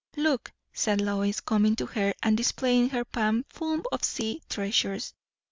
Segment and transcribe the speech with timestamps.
[0.17, 5.13] "Look," said Lois, coming to her and displaying her palm full of sea treasures.